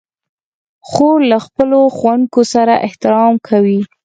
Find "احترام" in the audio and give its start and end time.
2.87-3.33